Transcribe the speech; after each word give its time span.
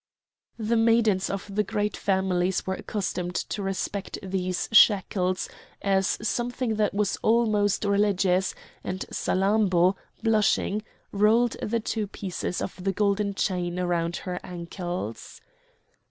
The 0.57 0.77
maidens 0.77 1.29
of 1.29 1.53
the 1.53 1.61
great 1.63 1.95
families 1.95 2.65
were 2.65 2.73
accustomed 2.73 3.35
to 3.35 3.61
respect 3.61 4.17
these 4.23 4.67
shackles 4.71 5.47
as 5.79 6.17
something 6.27 6.73
that 6.77 6.95
was 6.95 7.17
almost 7.21 7.85
religious, 7.85 8.55
and 8.83 9.01
Salammbô, 9.11 9.93
blushing, 10.23 10.81
rolled 11.11 11.55
the 11.61 11.79
two 11.79 12.07
pieces 12.07 12.63
of 12.63 12.83
the 12.83 12.91
golden 12.93 13.35
chain 13.35 13.77
around 13.77 14.15
her 14.15 14.39
ankles. 14.43 15.39